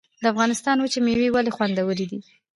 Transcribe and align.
د 0.21 0.23
افغانستان 0.33 0.75
وچې 0.79 0.99
میوې 1.05 1.27
ولې 1.31 1.51
خوندورې 1.55 2.05
دي؟ 2.11 2.19